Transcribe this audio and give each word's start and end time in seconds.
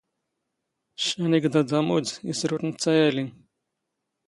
ⵛⵛⴰⵏ 1.03 1.33
ⵉⴳⴹⴰⴹ 1.37 1.71
ⴰⵎⵓⴷ, 1.79 2.07
ⵉⵙⵔⵓⵜ 2.31 2.63
ⵏⵜⵜⴰ 2.69 2.93
ⴰⵍⵉⵎ 3.07 3.27